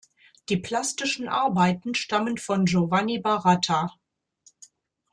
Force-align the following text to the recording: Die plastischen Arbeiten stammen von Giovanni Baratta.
Die 0.49 0.57
plastischen 0.57 1.27
Arbeiten 1.27 1.93
stammen 1.93 2.39
von 2.39 2.65
Giovanni 2.65 3.19
Baratta. 3.19 3.93